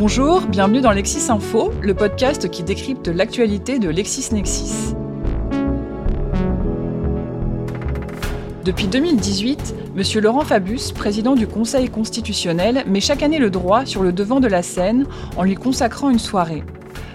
Bonjour, 0.00 0.40
bienvenue 0.46 0.80
dans 0.80 0.92
Lexis 0.92 1.30
Info, 1.30 1.72
le 1.82 1.92
podcast 1.92 2.48
qui 2.48 2.62
décrypte 2.62 3.08
l'actualité 3.08 3.78
de 3.78 3.90
LexisNexis. 3.90 4.94
Depuis 8.64 8.86
2018, 8.86 9.74
M. 9.94 10.22
Laurent 10.22 10.40
Fabius, 10.40 10.92
président 10.92 11.34
du 11.34 11.46
Conseil 11.46 11.90
constitutionnel, 11.90 12.84
met 12.86 13.02
chaque 13.02 13.22
année 13.22 13.38
le 13.38 13.50
droit 13.50 13.84
sur 13.84 14.02
le 14.02 14.10
devant 14.10 14.40
de 14.40 14.48
la 14.48 14.62
scène 14.62 15.04
en 15.36 15.42
lui 15.42 15.54
consacrant 15.54 16.08
une 16.08 16.18
soirée. 16.18 16.64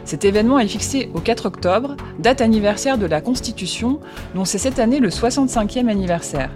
Cet 0.04 0.23
événement 0.23 0.59
est 0.59 0.67
fixé 0.67 1.09
au 1.15 1.21
4 1.21 1.47
octobre, 1.47 1.95
date 2.20 2.39
anniversaire 2.39 2.99
de 2.99 3.07
la 3.07 3.20
Constitution, 3.20 3.99
dont 4.36 4.45
c'est 4.45 4.59
cette 4.59 4.77
année 4.77 4.99
le 4.99 5.09
65e 5.09 5.89
anniversaire. 5.89 6.52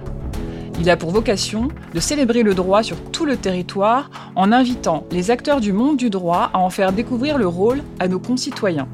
Il 0.79 0.89
a 0.89 0.95
pour 0.95 1.11
vocation 1.11 1.67
de 1.93 1.99
célébrer 1.99 2.41
le 2.41 2.55
droit 2.55 2.83
sur 2.83 3.01
tout 3.11 3.25
le 3.25 3.35
territoire 3.35 4.09
en 4.35 4.53
invitant 4.53 5.03
les 5.11 5.29
acteurs 5.29 5.59
du 5.59 5.73
monde 5.73 5.97
du 5.97 6.09
droit 6.09 6.49
à 6.53 6.59
en 6.59 6.69
faire 6.69 6.93
découvrir 6.93 7.37
le 7.37 7.47
rôle 7.47 7.83
à 7.99 8.07
nos 8.07 8.19
concitoyens. 8.19 8.87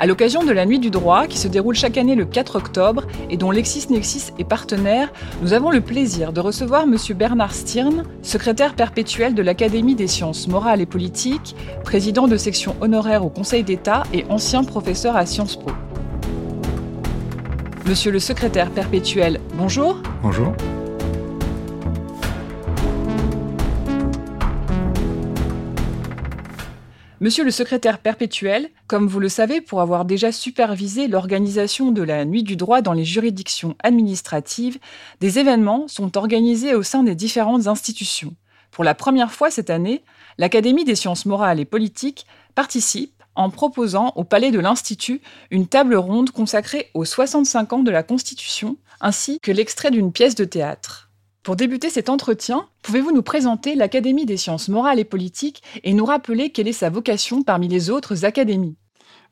À 0.00 0.06
l'occasion 0.06 0.42
de 0.42 0.50
la 0.50 0.64
Nuit 0.66 0.78
du 0.78 0.90
droit, 0.90 1.26
qui 1.26 1.38
se 1.38 1.46
déroule 1.46 1.74
chaque 1.74 1.98
année 1.98 2.14
le 2.14 2.24
4 2.24 2.56
octobre 2.56 3.04
et 3.28 3.36
dont 3.36 3.50
LexisNexis 3.50 4.32
est 4.38 4.44
partenaire, 4.44 5.12
nous 5.42 5.52
avons 5.52 5.70
le 5.70 5.82
plaisir 5.82 6.32
de 6.32 6.40
recevoir 6.40 6.84
M. 6.84 6.96
Bernard 7.14 7.54
Stirn, 7.54 8.04
secrétaire 8.22 8.74
perpétuel 8.74 9.34
de 9.34 9.42
l'Académie 9.42 9.94
des 9.94 10.08
sciences 10.08 10.48
morales 10.48 10.80
et 10.80 10.86
politiques, 10.86 11.54
président 11.84 12.28
de 12.28 12.38
section 12.38 12.74
honoraire 12.80 13.24
au 13.24 13.28
Conseil 13.28 13.62
d'État 13.62 14.02
et 14.12 14.24
ancien 14.30 14.64
professeur 14.64 15.16
à 15.16 15.26
Sciences 15.26 15.56
Po. 15.56 15.70
Monsieur 17.86 18.12
le 18.12 18.20
secrétaire 18.20 18.70
perpétuel, 18.70 19.40
bonjour. 19.54 20.00
Bonjour. 20.22 20.52
Monsieur 27.20 27.44
le 27.44 27.50
secrétaire 27.50 27.98
perpétuel, 27.98 28.68
comme 28.86 29.06
vous 29.06 29.18
le 29.18 29.28
savez, 29.28 29.60
pour 29.60 29.80
avoir 29.80 30.04
déjà 30.04 30.30
supervisé 30.30 31.08
l'organisation 31.08 31.90
de 31.90 32.02
la 32.02 32.24
Nuit 32.24 32.42
du 32.42 32.56
droit 32.56 32.80
dans 32.80 32.92
les 32.92 33.04
juridictions 33.04 33.76
administratives, 33.82 34.78
des 35.20 35.38
événements 35.38 35.88
sont 35.88 36.16
organisés 36.16 36.74
au 36.74 36.82
sein 36.82 37.02
des 37.02 37.14
différentes 37.14 37.66
institutions. 37.66 38.34
Pour 38.70 38.84
la 38.84 38.94
première 38.94 39.32
fois 39.32 39.50
cette 39.50 39.70
année, 39.70 40.02
l'Académie 40.38 40.84
des 40.84 40.94
sciences 40.94 41.26
morales 41.26 41.60
et 41.60 41.64
politiques 41.64 42.26
participe 42.54 43.19
en 43.34 43.50
proposant 43.50 44.12
au 44.16 44.24
Palais 44.24 44.50
de 44.50 44.58
l'Institut 44.58 45.20
une 45.50 45.66
table 45.66 45.94
ronde 45.96 46.30
consacrée 46.30 46.90
aux 46.94 47.04
65 47.04 47.72
ans 47.72 47.82
de 47.82 47.90
la 47.90 48.02
Constitution, 48.02 48.76
ainsi 49.00 49.38
que 49.40 49.52
l'extrait 49.52 49.90
d'une 49.90 50.12
pièce 50.12 50.34
de 50.34 50.44
théâtre. 50.44 51.10
Pour 51.42 51.56
débuter 51.56 51.88
cet 51.88 52.10
entretien, 52.10 52.66
pouvez-vous 52.82 53.12
nous 53.12 53.22
présenter 53.22 53.74
l'Académie 53.74 54.26
des 54.26 54.36
sciences 54.36 54.68
morales 54.68 54.98
et 54.98 55.04
politiques 55.04 55.62
et 55.84 55.94
nous 55.94 56.04
rappeler 56.04 56.50
quelle 56.50 56.68
est 56.68 56.72
sa 56.72 56.90
vocation 56.90 57.42
parmi 57.42 57.66
les 57.66 57.88
autres 57.88 58.24
académies? 58.26 58.76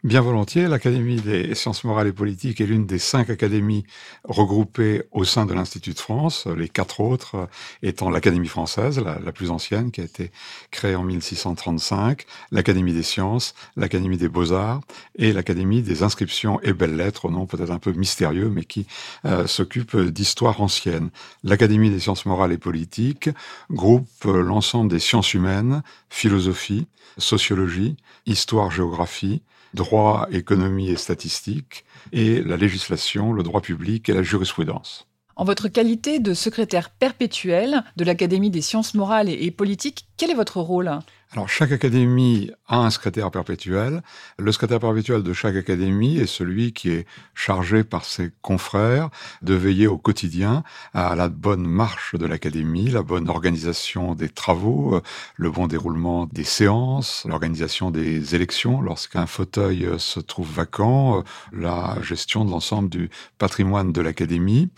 Bien 0.04 0.20
volontiers, 0.20 0.68
l'Académie 0.68 1.20
des 1.20 1.56
sciences 1.56 1.82
morales 1.82 2.06
et 2.06 2.12
politiques 2.12 2.60
est 2.60 2.66
l'une 2.66 2.86
des 2.86 3.00
cinq 3.00 3.30
académies 3.30 3.82
regroupées 4.22 5.02
au 5.10 5.24
sein 5.24 5.44
de 5.44 5.52
l'Institut 5.52 5.92
de 5.92 5.98
France, 5.98 6.46
les 6.46 6.68
quatre 6.68 7.00
autres 7.00 7.48
étant 7.82 8.08
l'Académie 8.08 8.46
française, 8.46 9.00
la, 9.00 9.32
plus 9.32 9.50
ancienne, 9.50 9.90
qui 9.90 10.00
a 10.00 10.04
été 10.04 10.30
créée 10.70 10.94
en 10.94 11.02
1635, 11.02 12.26
l'Académie 12.52 12.92
des 12.92 13.02
sciences, 13.02 13.56
l'Académie 13.74 14.18
des 14.18 14.28
beaux-arts 14.28 14.82
et 15.16 15.32
l'Académie 15.32 15.82
des 15.82 16.04
inscriptions 16.04 16.60
et 16.60 16.72
belles-lettres, 16.72 17.24
au 17.24 17.32
nom 17.32 17.46
peut-être 17.46 17.72
un 17.72 17.80
peu 17.80 17.90
mystérieux, 17.90 18.50
mais 18.50 18.62
qui 18.62 18.86
euh, 19.24 19.48
s'occupe 19.48 19.96
d'histoire 19.96 20.60
ancienne. 20.60 21.10
L'Académie 21.42 21.90
des 21.90 21.98
sciences 21.98 22.24
morales 22.24 22.52
et 22.52 22.58
politiques 22.58 23.30
groupe 23.72 24.06
l'ensemble 24.24 24.92
des 24.92 25.00
sciences 25.00 25.34
humaines, 25.34 25.82
philosophie, 26.08 26.86
sociologie, 27.18 27.96
histoire-géographie, 28.26 29.42
droit, 29.74 30.26
économie 30.30 30.90
et 30.90 30.96
statistique, 30.96 31.84
et 32.12 32.42
la 32.42 32.56
législation, 32.56 33.32
le 33.32 33.42
droit 33.42 33.60
public 33.60 34.08
et 34.08 34.14
la 34.14 34.22
jurisprudence. 34.22 35.06
En 35.36 35.44
votre 35.44 35.68
qualité 35.68 36.18
de 36.18 36.34
secrétaire 36.34 36.90
perpétuel 36.90 37.84
de 37.96 38.04
l'Académie 38.04 38.50
des 38.50 38.60
sciences 38.60 38.94
morales 38.94 39.28
et 39.28 39.50
politiques, 39.52 40.08
quel 40.16 40.30
est 40.30 40.34
votre 40.34 40.60
rôle? 40.60 40.98
Alors, 41.32 41.46
chaque 41.46 41.72
académie 41.72 42.50
a 42.68 42.78
un 42.78 42.88
secrétaire 42.88 43.30
perpétuel. 43.30 44.02
Le 44.38 44.50
secrétaire 44.50 44.80
perpétuel 44.80 45.22
de 45.22 45.34
chaque 45.34 45.56
académie 45.56 46.16
est 46.16 46.26
celui 46.26 46.72
qui 46.72 46.88
est 46.88 47.06
chargé 47.34 47.84
par 47.84 48.06
ses 48.06 48.30
confrères 48.40 49.10
de 49.42 49.52
veiller 49.52 49.86
au 49.86 49.98
quotidien 49.98 50.62
à 50.94 51.14
la 51.14 51.28
bonne 51.28 51.66
marche 51.66 52.14
de 52.14 52.24
l'académie, 52.24 52.88
la 52.88 53.02
bonne 53.02 53.28
organisation 53.28 54.14
des 54.14 54.30
travaux, 54.30 54.96
euh, 54.96 55.02
le 55.36 55.50
bon 55.50 55.66
déroulement 55.66 56.24
des 56.32 56.44
séances, 56.44 57.26
l'organisation 57.28 57.90
des 57.90 58.34
élections 58.34 58.80
lorsqu'un 58.80 59.26
fauteuil 59.26 59.84
euh, 59.84 59.98
se 59.98 60.20
trouve 60.20 60.50
vacant, 60.50 61.18
euh, 61.18 61.22
la 61.52 61.98
gestion 62.00 62.46
de 62.46 62.50
l'ensemble 62.50 62.88
du 62.88 63.10
patrimoine 63.36 63.92
de 63.92 64.00
l'académie. 64.00 64.70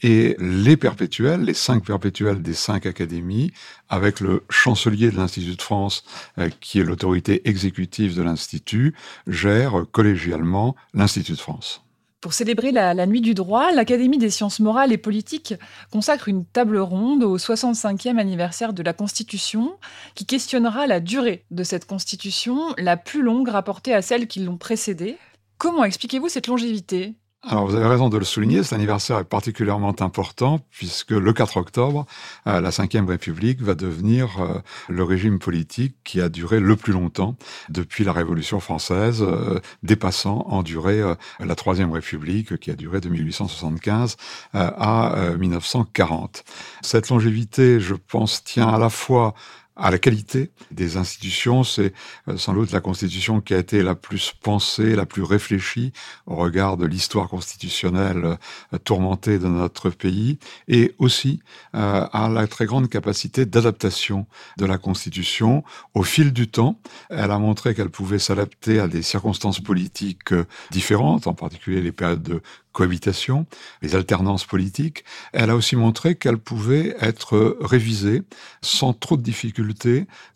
Et 0.00 0.36
les 0.38 0.78
perpétuels, 0.78 1.42
les 1.42 1.54
cinq 1.54 1.84
perpétuels 1.84 2.40
des 2.40 2.54
cinq 2.54 2.86
académies, 2.86 3.52
avec 3.88 4.20
le 4.20 4.44
chancelier 4.50 5.10
de 5.10 5.16
l'Institut 5.16 5.56
de 5.56 5.62
France, 5.62 6.04
euh, 6.38 6.50
qui 6.60 6.80
est 6.80 6.84
l'autorité 6.84 7.48
exécutive 7.48 8.16
de 8.16 8.22
l'Institut, 8.22 8.94
gère 9.26 9.84
collégialement 9.92 10.76
l'Institut 10.94 11.32
de 11.32 11.38
France. 11.38 11.82
Pour 12.20 12.32
célébrer 12.32 12.72
la, 12.72 12.94
la, 12.94 13.06
Nuit 13.06 13.20
du 13.20 13.32
droit, 13.32 13.70
l'Académie 13.70 14.18
des 14.18 14.30
sciences 14.30 14.58
morales 14.58 14.92
et 14.92 14.98
politiques 14.98 15.54
consacre 15.92 16.26
une 16.26 16.44
table 16.44 16.78
ronde 16.78 17.22
au 17.22 17.38
65e 17.38 18.18
anniversaire 18.18 18.72
de 18.72 18.82
la 18.82 18.92
Constitution 18.92 19.76
qui 20.16 20.26
questionnera 20.26 20.88
la 20.88 20.98
durée 20.98 21.44
de 21.52 21.62
cette 21.62 21.86
Constitution, 21.86 22.74
la 22.76 22.96
plus 22.96 23.22
longue 23.22 23.48
rapportée 23.48 23.94
à 23.94 24.02
celles 24.02 24.26
qui 24.26 24.40
l'ont 24.40 24.58
précédée. 24.58 25.16
Comment 25.58 25.84
expliquez-vous 25.84 26.28
cette 26.28 26.48
longévité? 26.48 27.14
Alors 27.46 27.68
vous 27.68 27.76
avez 27.76 27.86
raison 27.86 28.08
de 28.08 28.18
le 28.18 28.24
souligner, 28.24 28.64
cet 28.64 28.72
anniversaire 28.72 29.18
est 29.20 29.24
particulièrement 29.24 29.94
important 30.02 30.58
puisque 30.70 31.12
le 31.12 31.32
4 31.32 31.56
octobre, 31.58 32.04
euh, 32.48 32.60
la 32.60 32.70
Ve 32.70 33.08
République 33.08 33.62
va 33.62 33.76
devenir 33.76 34.40
euh, 34.40 34.58
le 34.88 35.04
régime 35.04 35.38
politique 35.38 35.94
qui 36.02 36.20
a 36.20 36.28
duré 36.28 36.58
le 36.58 36.74
plus 36.74 36.92
longtemps 36.92 37.36
depuis 37.68 38.02
la 38.02 38.12
Révolution 38.12 38.58
française, 38.58 39.22
euh, 39.22 39.60
dépassant 39.84 40.46
en 40.48 40.64
durée 40.64 41.00
la 41.38 41.54
Troisième 41.54 41.92
République 41.92 42.58
qui 42.58 42.72
a 42.72 42.74
duré 42.74 43.00
de 43.00 43.08
1875 43.08 44.16
à 44.52 45.14
1940. 45.38 46.42
Cette 46.82 47.08
longévité, 47.08 47.78
je 47.78 47.94
pense, 47.94 48.42
tient 48.42 48.68
à 48.68 48.78
la 48.78 48.90
fois 48.90 49.34
à 49.78 49.90
la 49.90 49.98
qualité 49.98 50.50
des 50.70 50.96
institutions. 50.96 51.62
C'est 51.62 51.94
euh, 52.28 52.36
sans 52.36 52.52
doute 52.52 52.72
la 52.72 52.80
Constitution 52.80 53.40
qui 53.40 53.54
a 53.54 53.58
été 53.58 53.82
la 53.82 53.94
plus 53.94 54.34
pensée, 54.42 54.96
la 54.96 55.06
plus 55.06 55.22
réfléchie 55.22 55.92
au 56.26 56.34
regard 56.36 56.76
de 56.76 56.84
l'histoire 56.84 57.28
constitutionnelle 57.28 58.36
euh, 58.74 58.78
tourmentée 58.78 59.38
de 59.38 59.46
notre 59.46 59.90
pays, 59.90 60.38
et 60.66 60.94
aussi 60.98 61.40
euh, 61.74 62.06
à 62.12 62.28
la 62.28 62.46
très 62.46 62.66
grande 62.66 62.88
capacité 62.88 63.46
d'adaptation 63.46 64.26
de 64.58 64.66
la 64.66 64.78
Constitution 64.78 65.62
au 65.94 66.02
fil 66.02 66.32
du 66.32 66.48
temps. 66.48 66.80
Elle 67.08 67.30
a 67.30 67.38
montré 67.38 67.74
qu'elle 67.74 67.90
pouvait 67.90 68.18
s'adapter 68.18 68.80
à 68.80 68.88
des 68.88 69.02
circonstances 69.02 69.60
politiques 69.60 70.34
différentes, 70.70 71.26
en 71.26 71.34
particulier 71.34 71.80
les 71.80 71.92
périodes 71.92 72.22
de 72.22 72.42
cohabitation, 72.72 73.46
les 73.82 73.94
alternances 73.96 74.44
politiques. 74.44 75.04
Elle 75.32 75.50
a 75.50 75.56
aussi 75.56 75.74
montré 75.74 76.16
qu'elle 76.16 76.38
pouvait 76.38 76.96
être 77.00 77.56
révisée 77.60 78.22
sans 78.62 78.92
trop 78.92 79.16
de 79.16 79.22
difficultés 79.22 79.67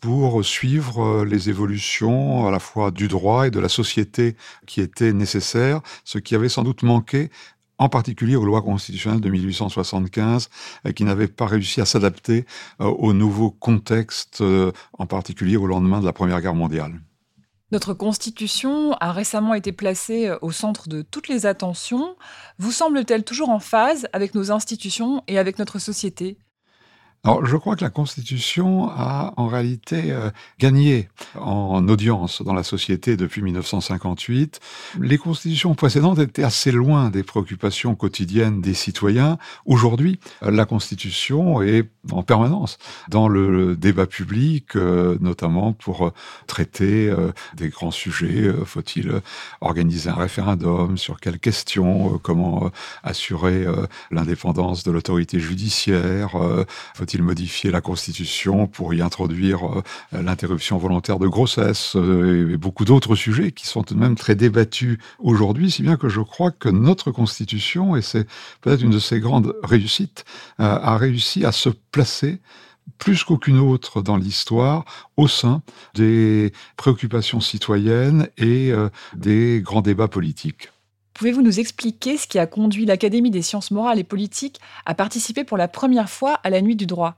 pour 0.01 0.43
suivre 0.43 1.23
les 1.25 1.49
évolutions 1.49 2.47
à 2.47 2.51
la 2.51 2.59
fois 2.59 2.91
du 2.91 3.07
droit 3.07 3.47
et 3.47 3.51
de 3.51 3.59
la 3.59 3.69
société 3.69 4.35
qui 4.65 4.81
étaient 4.81 5.13
nécessaires, 5.13 5.81
ce 6.03 6.17
qui 6.17 6.35
avait 6.35 6.49
sans 6.49 6.63
doute 6.63 6.83
manqué 6.83 7.29
en 7.77 7.89
particulier 7.89 8.35
aux 8.35 8.45
lois 8.45 8.61
constitutionnelles 8.61 9.21
de 9.21 9.29
1875, 9.29 10.49
qui 10.95 11.03
n'avaient 11.03 11.27
pas 11.27 11.47
réussi 11.47 11.81
à 11.81 11.85
s'adapter 11.85 12.45
euh, 12.81 12.85
au 12.85 13.13
nouveau 13.13 13.51
contexte, 13.51 14.41
euh, 14.41 14.71
en 14.97 15.05
particulier 15.05 15.57
au 15.57 15.67
lendemain 15.67 15.99
de 15.99 16.05
la 16.05 16.13
Première 16.13 16.41
Guerre 16.41 16.55
mondiale. 16.55 17.01
Notre 17.71 17.93
Constitution 17.95 18.93
a 18.99 19.11
récemment 19.11 19.55
été 19.55 19.71
placée 19.71 20.27
euh, 20.27 20.37
au 20.41 20.51
centre 20.51 20.87
de 20.87 21.01
toutes 21.01 21.27
les 21.27 21.45
attentions. 21.45 22.15
Vous 22.59 22.71
semble-t-elle 22.71 23.23
toujours 23.23 23.49
en 23.49 23.59
phase 23.59 24.07
avec 24.13 24.35
nos 24.35 24.51
institutions 24.51 25.23
et 25.27 25.39
avec 25.39 25.57
notre 25.57 25.79
société? 25.79 26.37
Alors, 27.25 27.45
je 27.45 27.55
crois 27.55 27.77
que 27.77 27.85
la 27.85 27.89
Constitution 27.89 28.89
a 28.89 29.33
en 29.37 29.47
réalité 29.47 30.11
euh, 30.11 30.29
gagné 30.59 31.07
en 31.39 31.87
audience 31.87 32.41
dans 32.41 32.53
la 32.53 32.63
société 32.63 33.15
depuis 33.15 33.41
1958. 33.41 34.59
Les 34.99 35.17
constitutions 35.17 35.73
précédentes 35.73 36.19
étaient 36.19 36.43
assez 36.43 36.73
loin 36.73 37.09
des 37.09 37.23
préoccupations 37.23 37.95
quotidiennes 37.95 38.59
des 38.59 38.73
citoyens. 38.73 39.37
Aujourd'hui, 39.65 40.19
la 40.41 40.65
Constitution 40.65 41.61
est 41.61 41.89
en 42.11 42.23
permanence 42.23 42.77
dans 43.07 43.29
le 43.29 43.77
débat 43.77 44.05
public, 44.05 44.75
euh, 44.75 45.17
notamment 45.21 45.71
pour 45.71 46.11
traiter 46.45 47.07
euh, 47.07 47.31
des 47.55 47.69
grands 47.69 47.91
sujets. 47.91 48.51
Faut-il 48.65 49.21
organiser 49.61 50.09
un 50.09 50.15
référendum 50.15 50.97
Sur 50.97 51.21
quelles 51.21 51.39
questions 51.39 52.19
Comment 52.21 52.69
assurer 53.01 53.65
l'indépendance 54.11 54.83
de 54.83 54.91
l'autorité 54.91 55.39
judiciaire 55.39 56.35
faut-il 57.13 57.23
modifier 57.23 57.69
la 57.69 57.81
Constitution 57.81 58.65
pour 58.65 58.93
y 58.93 59.01
introduire 59.01 59.65
euh, 59.65 59.83
l'interruption 60.11 60.77
volontaire 60.79 61.19
de 61.19 61.27
grossesse 61.27 61.95
euh, 61.95 62.53
et 62.53 62.57
beaucoup 62.57 62.85
d'autres 62.85 63.15
sujets 63.15 63.51
qui 63.51 63.67
sont 63.67 63.83
tout 63.83 63.93
de 63.93 63.99
même 63.99 64.15
très 64.15 64.35
débattus 64.35 64.97
aujourd'hui, 65.19 65.69
si 65.69 65.83
bien 65.83 65.95
que 65.95 66.09
je 66.09 66.21
crois 66.21 66.49
que 66.49 66.69
notre 66.69 67.11
Constitution, 67.11 67.95
et 67.95 68.01
c'est 68.01 68.27
peut-être 68.61 68.81
une 68.81 68.89
de 68.89 68.99
ses 68.99 69.19
grandes 69.19 69.53
réussites, 69.63 70.25
a 70.57 70.97
réussi 70.97 71.45
à 71.45 71.51
se 71.51 71.69
placer 71.69 72.39
plus 72.97 73.23
qu'aucune 73.23 73.59
autre 73.59 74.01
dans 74.01 74.17
l'histoire 74.17 74.85
au 75.17 75.27
sein 75.27 75.61
des 75.93 76.51
préoccupations 76.77 77.41
citoyennes 77.41 78.27
et 78.37 78.71
des 79.15 79.61
grands 79.63 79.81
débats 79.81 80.07
politiques. 80.07 80.69
Pouvez-vous 81.13 81.41
nous 81.41 81.59
expliquer 81.59 82.17
ce 82.17 82.27
qui 82.27 82.39
a 82.39 82.47
conduit 82.47 82.85
l'Académie 82.85 83.31
des 83.31 83.41
sciences 83.41 83.71
morales 83.71 83.99
et 83.99 84.03
politiques 84.03 84.59
à 84.85 84.95
participer 84.95 85.43
pour 85.43 85.57
la 85.57 85.67
première 85.67 86.09
fois 86.09 86.33
à 86.43 86.49
la 86.49 86.61
Nuit 86.61 86.75
du 86.75 86.85
droit? 86.85 87.17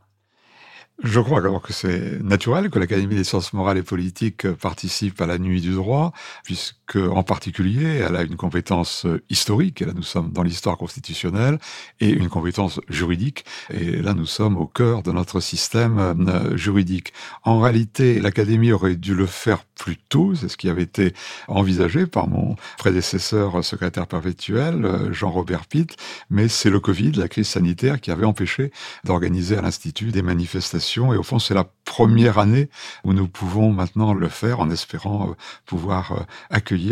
Je 1.04 1.20
crois 1.20 1.40
alors 1.40 1.62
que 1.62 1.74
c'est 1.74 2.24
naturel 2.24 2.70
que 2.70 2.80
l'Académie 2.80 3.16
des 3.16 3.26
sciences 3.26 3.52
morales 3.52 3.78
et 3.78 3.84
politiques 3.84 4.50
participe 4.54 5.20
à 5.20 5.26
la 5.26 5.38
nuit 5.38 5.60
du 5.60 5.74
droit, 5.74 6.14
puisque 6.46 6.85
en 6.96 7.24
particulier, 7.24 8.04
elle 8.08 8.16
a 8.16 8.24
une 8.24 8.36
compétence 8.36 9.08
historique, 9.30 9.82
et 9.82 9.86
là 9.86 9.94
nous 9.96 10.04
sommes 10.04 10.32
dans 10.32 10.44
l'histoire 10.44 10.78
constitutionnelle, 10.78 11.60
et 12.00 12.10
une 12.10 12.30
compétence 12.30 12.80
juridique, 12.90 13.46
et 13.72 13.98
là 13.98 14.14
nous 14.14 14.26
sommes 14.26 14.58
au 14.58 14.68
cœur 14.68 15.04
de 15.04 15.12
notre 15.12 15.40
système 15.40 16.00
euh, 16.00 16.58
juridique. 16.58 17.14
En 17.44 17.60
réalité, 17.60 18.20
l'Académie 18.20 18.72
aurait 18.72 18.96
dû 18.96 19.16
le 19.16 19.26
faire 19.26 19.64
plus 19.76 19.98
tôt, 19.98 20.36
c'est 20.36 20.50
ce 20.50 20.58
qui 20.58 20.70
avait 20.70 20.84
été 20.84 21.14
envisagé 21.48 22.06
par 22.06 22.28
mon 22.28 22.56
prédécesseur 22.78 23.64
secrétaire 23.64 24.08
perpétuel, 24.08 24.86
euh, 24.86 25.14
Jean-Robert 25.14 25.66
Pitt, 25.66 25.96
mais 26.30 26.48
c'est 26.48 26.70
le 26.70 26.80
Covid, 26.80 27.12
la 27.14 27.28
crise 27.28 27.48
sanitaire, 27.48 28.00
qui 28.00 28.12
avait 28.12 28.26
empêché 28.26 28.72
d'organiser 29.04 29.58
à 29.58 29.62
l'Institut 29.62 30.12
des 30.12 30.22
manifestations 30.22 31.14
et 31.14 31.18
au 31.18 31.24
fond, 31.24 31.40
c'est 31.40 31.54
la 31.54 31.68
première 31.86 32.40
année 32.40 32.70
où 33.04 33.14
nous 33.14 33.28
pouvons 33.28 33.72
maintenant 33.72 34.14
le 34.14 34.28
faire 34.28 34.60
en 34.60 34.70
espérant 34.70 35.30
euh, 35.30 35.34
pouvoir 35.66 36.12
euh, 36.12 36.24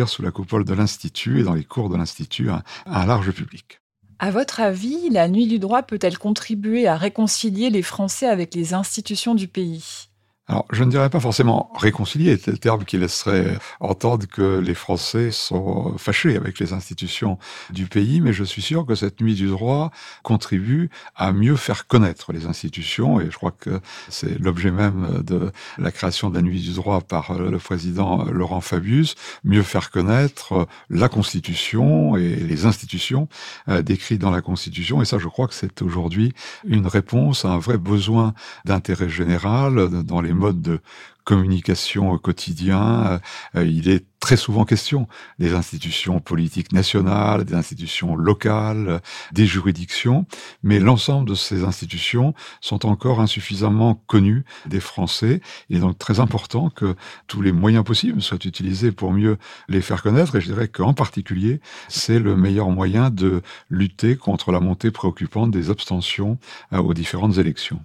sous 0.08 0.22
la 0.22 0.32
coupole 0.32 0.66
de 0.66 0.74
l'Institut 0.74 1.40
et 1.40 1.44
dans 1.44 1.54
les 1.54 1.64
cours 1.64 1.90
de 1.90 1.98
l'Institut 1.98 2.50
un, 2.50 2.64
un 2.86 3.06
large 3.06 3.32
public. 3.32 3.80
À 4.20 4.32
votre 4.32 4.62
avis, 4.62 5.10
la 5.10 5.28
nuit 5.28 5.48
du 5.48 5.60
droit 5.60 5.84
peut-elle 5.84 6.18
contribuer 6.18 6.88
à 6.88 6.96
réconcilier 6.96 7.70
les 7.70 7.82
Français 7.82 8.28
avec 8.28 8.56
les 8.56 8.74
institutions 8.74 9.36
du 9.36 9.48
pays? 9.48 10.10
Alors, 10.50 10.66
je 10.74 10.84
ne 10.84 10.92
dirais 10.92 11.10
pas 11.10 11.22
forcément 11.22 11.72
réconcilier, 11.74 12.38
le 12.48 12.58
terme 12.58 12.84
qui 12.84 12.98
laisserait 12.98 13.58
entendre 13.80 14.28
que 14.28 14.60
les 14.60 14.74
Français 14.74 15.32
sont 15.32 15.98
fâchés 15.98 16.36
avec 16.36 16.60
les 16.60 16.74
institutions 16.74 17.40
du 17.70 17.86
pays, 17.86 18.20
mais 18.20 18.34
je 18.34 18.44
suis 18.44 18.62
sûr 18.62 18.86
que 18.86 18.94
cette 18.94 19.22
nuit 19.22 19.36
du 19.36 19.48
droit 19.48 19.92
contribue 20.22 20.90
à 21.16 21.32
mieux 21.32 21.56
faire 21.56 21.88
connaître 21.88 22.34
les 22.34 22.46
institutions, 22.46 23.22
et 23.22 23.32
je 23.32 23.38
crois 23.38 23.52
que 23.52 23.80
c'est 24.10 24.38
l'objet 24.38 24.70
même 24.70 25.24
de 25.26 25.50
la 25.78 25.92
création 25.92 26.30
de 26.30 26.36
la 26.36 26.42
nuit 26.42 26.60
du 26.60 26.74
droit 26.74 27.00
par 27.00 27.40
le 27.40 27.58
président 27.58 28.26
Laurent 28.26 28.60
Fabius, 28.60 29.16
mieux 29.46 29.64
faire 29.64 29.92
connaître 29.92 30.68
la 30.90 31.08
Constitution 31.08 32.18
et 32.18 32.36
les 32.36 32.66
institutions 32.66 33.30
euh, 33.70 33.82
décrites 33.82 34.20
dans 34.20 34.32
la 34.32 34.42
Constitution, 34.42 35.02
et 35.02 35.06
ça, 35.06 35.20
je 35.20 35.30
crois 35.30 35.48
que 35.48 35.54
c'est 35.54 35.82
aujourd'hui 35.82 36.34
une 36.66 36.88
réponse 36.88 37.46
à 37.46 37.48
un 37.48 37.60
vrai 37.60 37.78
besoin 37.78 38.34
d'intérêt 38.66 39.08
général 39.08 40.04
dans 40.04 40.20
les 40.20 40.33
mode 40.34 40.62
de 40.62 40.80
communication 41.24 42.12
au 42.12 42.18
quotidien, 42.18 43.20
euh, 43.56 43.66
il 43.66 43.90
est 43.90 44.06
très 44.20 44.38
souvent 44.38 44.66
question 44.66 45.08
des 45.40 45.54
institutions 45.54 46.20
politiques 46.20 46.72
nationales, 46.72 47.44
des 47.44 47.56
institutions 47.56 48.16
locales, 48.16 49.02
des 49.32 49.46
juridictions, 49.46 50.26
mais 50.64 50.80
l'ensemble 50.80 51.28
de 51.28 51.36
ces 51.36 51.64
institutions 51.64 52.34
sont 52.62 52.86
encore 52.86 53.20
insuffisamment 53.20 54.02
connues 54.08 54.46
des 54.66 54.80
Français. 54.80 55.42
Il 55.70 55.78
est 55.78 55.82
donc 55.82 55.98
très 55.98 56.20
important 56.20 56.70
que 56.70 56.96
tous 57.28 57.42
les 57.42 57.52
moyens 57.52 57.84
possibles 57.84 58.22
soient 58.22 58.38
utilisés 58.44 58.92
pour 58.92 59.12
mieux 59.12 59.38
les 59.68 59.82
faire 59.82 60.02
connaître, 60.02 60.36
et 60.36 60.42
je 60.42 60.48
dirais 60.48 60.68
qu'en 60.68 60.94
particulier, 60.94 61.60
c'est 61.90 62.20
le 62.20 62.36
meilleur 62.36 62.70
moyen 62.70 63.10
de 63.10 63.42
lutter 63.70 64.16
contre 64.16 64.52
la 64.52 64.60
montée 64.60 64.92
préoccupante 64.92 65.52
des 65.52 65.70
abstentions 65.70 66.38
euh, 66.72 66.78
aux 66.78 66.94
différentes 66.94 67.38
élections. 67.38 67.82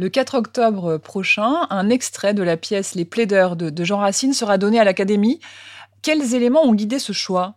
Le 0.00 0.08
4 0.08 0.34
octobre 0.34 0.96
prochain, 0.96 1.66
un 1.68 1.90
extrait 1.90 2.32
de 2.32 2.42
la 2.42 2.56
pièce 2.56 2.94
Les 2.94 3.04
plaideurs 3.04 3.54
de, 3.54 3.84
Jean 3.84 3.98
Racine 3.98 4.32
sera 4.32 4.56
donné 4.56 4.80
à 4.80 4.84
l'Académie. 4.84 5.40
Quels 6.00 6.34
éléments 6.34 6.64
ont 6.64 6.72
guidé 6.72 6.98
ce 6.98 7.12
choix? 7.12 7.56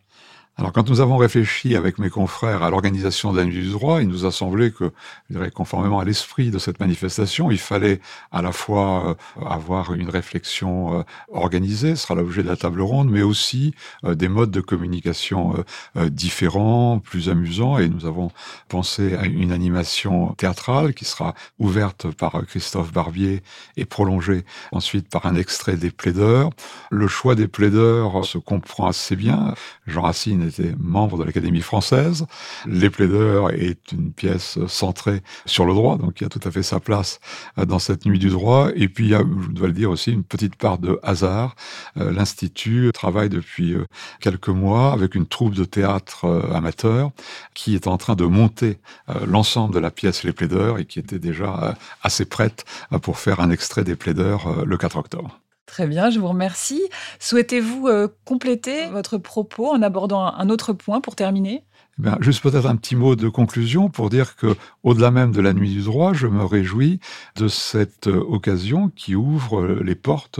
Alors 0.55 0.71
quand 0.71 0.87
nous 0.87 1.01
avons 1.01 1.17
réfléchi 1.17 1.75
avec 1.75 1.97
mes 1.97 2.11
confrères 2.11 2.61
à 2.61 2.69
l'organisation 2.69 3.33
de 3.33 3.39
la 3.39 3.45
du 3.45 3.71
droit, 3.71 4.03
il 4.03 4.07
nous 4.07 4.25
a 4.25 4.31
semblé 4.31 4.71
que, 4.71 4.91
je 5.27 5.35
dirais, 5.35 5.49
conformément 5.49 5.99
à 5.99 6.05
l'esprit 6.05 6.51
de 6.51 6.59
cette 6.59 6.79
manifestation, 6.79 7.49
il 7.49 7.57
fallait 7.57 7.99
à 8.31 8.43
la 8.43 8.51
fois 8.51 9.09
euh, 9.09 9.45
avoir 9.45 9.95
une 9.95 10.11
réflexion 10.11 10.99
euh, 10.99 11.03
organisée, 11.31 11.95
ce 11.95 12.03
sera 12.03 12.13
l'objet 12.13 12.43
de 12.43 12.49
la 12.49 12.55
table 12.55 12.81
ronde, 12.81 13.09
mais 13.09 13.23
aussi 13.23 13.73
euh, 14.03 14.13
des 14.13 14.27
modes 14.27 14.51
de 14.51 14.61
communication 14.61 15.63
différents, 15.95 16.99
plus 16.99 17.29
amusants, 17.29 17.77
et 17.77 17.89
nous 17.89 18.05
avons 18.05 18.31
pensé 18.67 19.15
à 19.15 19.25
une 19.25 19.51
animation 19.51 20.33
théâtrale 20.33 20.93
qui 20.93 21.05
sera 21.05 21.33
ouverte 21.57 22.11
par 22.11 22.45
Christophe 22.45 22.91
Barbier 22.91 23.41
et 23.77 23.85
prolongée 23.85 24.45
ensuite 24.71 25.09
par 25.09 25.25
un 25.25 25.35
extrait 25.35 25.77
des 25.77 25.91
plaideurs. 25.91 26.51
Le 26.91 27.07
choix 27.07 27.35
des 27.35 27.47
plaideurs 27.47 28.25
se 28.25 28.37
comprend 28.37 28.87
assez 28.87 29.15
bien. 29.15 29.53
Jean 29.87 30.01
Racine 30.03 30.42
était 30.43 30.73
membre 30.77 31.17
de 31.17 31.23
l'Académie 31.23 31.61
française. 31.61 32.25
Les 32.65 32.89
plaideurs 32.89 33.51
est 33.51 33.91
une 33.91 34.11
pièce 34.11 34.57
centrée 34.67 35.21
sur 35.45 35.65
le 35.65 35.73
droit, 35.73 35.97
donc 35.97 36.21
il 36.21 36.25
a 36.25 36.29
tout 36.29 36.39
à 36.43 36.51
fait 36.51 36.63
sa 36.63 36.79
place 36.79 37.19
euh, 37.57 37.65
dans 37.65 37.79
cette 37.79 38.05
nuit 38.05 38.19
du 38.19 38.29
droit. 38.29 38.69
Et 38.75 38.87
puis 38.87 39.05
il 39.05 39.09
y 39.11 39.15
a, 39.15 39.19
je 39.19 39.51
dois 39.51 39.67
le 39.67 39.73
dire 39.73 39.89
aussi, 39.89 40.11
une 40.11 40.23
petite 40.23 40.55
part 40.55 40.77
de 40.77 40.99
hasard. 41.03 41.55
Euh, 41.97 42.11
L'Institut 42.11 42.91
travaille 42.93 43.29
depuis 43.29 43.73
euh, 43.73 43.85
quelques 44.19 44.49
mois 44.49 44.93
avec 44.93 45.15
une 45.15 45.25
troupe 45.25 45.55
de 45.55 45.65
théâtre 45.65 46.25
amateur 46.53 47.11
qui 47.53 47.75
est 47.75 47.87
en 47.87 47.97
train 47.97 48.15
de 48.15 48.25
monter 48.25 48.77
l'ensemble 49.25 49.73
de 49.73 49.79
la 49.79 49.91
pièce 49.91 50.23
Les 50.23 50.33
plaideurs 50.33 50.79
et 50.79 50.85
qui 50.85 50.99
était 50.99 51.19
déjà 51.19 51.75
assez 52.01 52.25
prête 52.25 52.65
pour 53.01 53.19
faire 53.19 53.39
un 53.39 53.49
extrait 53.49 53.83
des 53.83 53.95
plaideurs 53.95 54.65
le 54.65 54.77
4 54.77 54.97
octobre. 54.97 55.39
Très 55.73 55.87
bien, 55.87 56.11
je 56.11 56.19
vous 56.19 56.27
remercie. 56.27 56.83
Souhaitez-vous 57.19 57.87
euh, 57.87 58.07
compléter 58.25 58.85
votre 58.89 59.17
propos 59.17 59.71
en 59.71 59.81
abordant 59.81 60.23
un 60.23 60.49
autre 60.49 60.71
point 60.71 61.01
pour 61.01 61.15
terminer? 61.15 61.65
Eh 62.01 62.09
juste 62.21 62.41
peut-être 62.41 62.65
un 62.65 62.75
petit 62.75 62.95
mot 62.95 63.15
de 63.15 63.29
conclusion 63.29 63.87
pour 63.87 64.09
dire 64.09 64.35
que, 64.35 64.55
au-delà 64.81 65.11
même 65.11 65.31
de 65.31 65.41
la 65.41 65.53
nuit 65.53 65.71
du 65.71 65.81
droit, 65.83 66.13
je 66.13 66.25
me 66.25 66.43
réjouis 66.43 66.99
de 67.35 67.47
cette 67.47 68.07
euh, 68.07 68.19
occasion 68.19 68.89
qui 68.89 69.13
ouvre 69.13 69.61
euh, 69.61 69.81
les 69.83 69.93
portes 69.93 70.39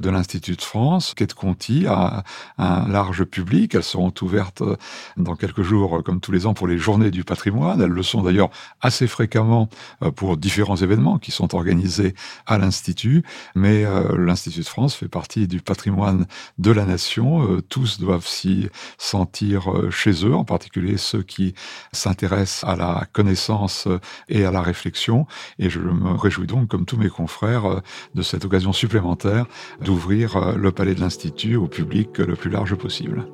de 0.00 0.10
l'Institut 0.10 0.56
de 0.56 0.62
France, 0.62 1.12
Quai 1.12 1.26
de 1.26 1.34
Conti, 1.34 1.84
à 1.86 2.24
un 2.56 2.88
large 2.88 3.24
public. 3.24 3.74
Elles 3.74 3.82
seront 3.82 4.14
ouvertes 4.22 4.62
euh, 4.62 4.76
dans 5.18 5.36
quelques 5.36 5.60
jours, 5.60 6.02
comme 6.02 6.20
tous 6.20 6.32
les 6.32 6.46
ans, 6.46 6.54
pour 6.54 6.66
les 6.66 6.78
journées 6.78 7.10
du 7.10 7.22
patrimoine. 7.22 7.82
Elles 7.82 7.90
le 7.90 8.02
sont 8.02 8.22
d'ailleurs 8.22 8.50
assez 8.80 9.06
fréquemment 9.06 9.68
pour 10.16 10.38
différents 10.38 10.76
événements 10.76 11.18
qui 11.18 11.32
sont 11.32 11.54
organisés 11.54 12.14
à 12.46 12.56
l'Institut. 12.56 13.24
Mais 13.54 13.84
l'Institut 14.16 14.60
de 14.60 14.66
France 14.66 14.94
fait 14.94 15.08
partie 15.08 15.46
du 15.48 15.60
patrimoine 15.60 16.26
de 16.58 16.70
la 16.70 16.84
nation. 16.86 17.60
Tous 17.68 18.00
doivent 18.00 18.26
s'y 18.26 18.68
sentir 18.98 19.70
chez 19.90 20.24
eux, 20.24 20.34
en 20.34 20.44
particulier 20.44 20.93
ceux 20.96 21.22
qui 21.22 21.54
s'intéressent 21.92 22.64
à 22.64 22.76
la 22.76 23.06
connaissance 23.12 23.88
et 24.28 24.44
à 24.44 24.50
la 24.50 24.62
réflexion. 24.62 25.26
Et 25.58 25.70
je 25.70 25.80
me 25.80 26.12
réjouis 26.12 26.46
donc, 26.46 26.68
comme 26.68 26.84
tous 26.84 26.96
mes 26.96 27.08
confrères, 27.08 27.82
de 28.14 28.22
cette 28.22 28.44
occasion 28.44 28.72
supplémentaire 28.72 29.46
d'ouvrir 29.80 30.56
le 30.56 30.72
Palais 30.72 30.94
de 30.94 31.00
l'Institut 31.00 31.56
au 31.56 31.66
public 31.66 32.18
le 32.18 32.34
plus 32.36 32.50
large 32.50 32.74
possible. 32.74 33.26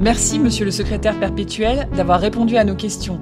Merci, 0.00 0.38
monsieur 0.38 0.64
le 0.64 0.70
secrétaire 0.70 1.18
perpétuel, 1.18 1.88
d'avoir 1.96 2.20
répondu 2.20 2.56
à 2.56 2.62
nos 2.62 2.76
questions. 2.76 3.20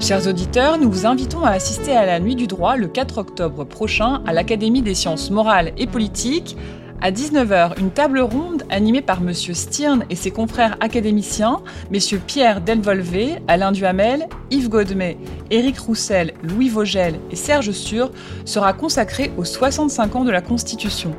Chers 0.00 0.26
auditeurs, 0.26 0.78
nous 0.78 0.90
vous 0.90 1.04
invitons 1.04 1.44
à 1.44 1.50
assister 1.50 1.92
à 1.92 2.06
la 2.06 2.20
Nuit 2.20 2.36
du 2.36 2.46
droit 2.46 2.76
le 2.76 2.88
4 2.88 3.18
octobre 3.18 3.64
prochain 3.64 4.22
à 4.26 4.32
l'Académie 4.32 4.80
des 4.80 4.94
sciences 4.94 5.30
morales 5.30 5.72
et 5.76 5.86
politiques 5.86 6.56
à 7.02 7.10
19h, 7.10 7.78
une 7.80 7.90
table 7.90 8.20
ronde 8.20 8.64
animée 8.68 9.00
par 9.00 9.18
M. 9.18 9.32
Stirn 9.32 10.04
et 10.10 10.16
ses 10.16 10.30
confrères 10.30 10.76
académiciens, 10.80 11.60
M. 11.92 11.98
Pierre 12.26 12.60
Delvolvé, 12.60 13.38
Alain 13.48 13.72
Duhamel, 13.72 14.28
Yves 14.50 14.68
Godmet, 14.68 15.16
Éric 15.50 15.78
Roussel, 15.78 16.34
Louis 16.42 16.68
Vogel 16.68 17.18
et 17.30 17.36
Serge 17.36 17.70
Sur, 17.72 18.10
sera 18.44 18.72
consacrée 18.72 19.32
aux 19.38 19.44
65 19.44 20.16
ans 20.16 20.24
de 20.24 20.30
la 20.30 20.42
Constitution. 20.42 21.14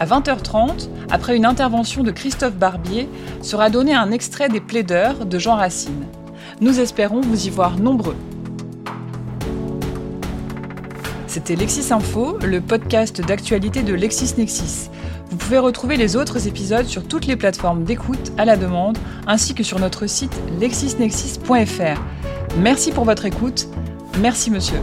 À 0.00 0.06
20h30, 0.06 0.88
après 1.10 1.36
une 1.36 1.44
intervention 1.44 2.02
de 2.02 2.10
Christophe 2.10 2.54
Barbier, 2.54 3.08
sera 3.42 3.70
donné 3.70 3.94
un 3.94 4.10
extrait 4.10 4.48
des 4.48 4.60
plaideurs 4.60 5.26
de 5.26 5.38
Jean 5.38 5.56
Racine. 5.56 6.06
Nous 6.60 6.80
espérons 6.80 7.20
vous 7.20 7.46
y 7.46 7.50
voir 7.50 7.78
nombreux. 7.78 8.16
C'était 11.30 11.54
Lexis 11.54 11.92
Info, 11.92 12.38
le 12.38 12.60
podcast 12.60 13.20
d'actualité 13.20 13.84
de 13.84 13.94
LexisNexis. 13.94 14.90
Vous 15.30 15.36
pouvez 15.36 15.58
retrouver 15.58 15.96
les 15.96 16.16
autres 16.16 16.48
épisodes 16.48 16.86
sur 16.86 17.06
toutes 17.06 17.28
les 17.28 17.36
plateformes 17.36 17.84
d'écoute 17.84 18.32
à 18.36 18.44
la 18.44 18.56
demande, 18.56 18.98
ainsi 19.28 19.54
que 19.54 19.62
sur 19.62 19.78
notre 19.78 20.08
site 20.08 20.36
lexisnexis.fr. 20.58 22.00
Merci 22.58 22.90
pour 22.90 23.04
votre 23.04 23.26
écoute. 23.26 23.68
Merci 24.18 24.50
monsieur. 24.50 24.80